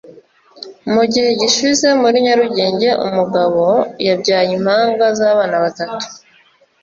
Mu 0.93 1.03
gihe 1.11 1.29
gishize 1.41 1.87
muri 2.01 2.17
Nyarugenge 2.25 2.89
umugabo 3.05 3.63
yabyaye 4.07 4.49
impanga 4.57 5.05
z’abana 5.17 5.55
batatu 5.65 6.05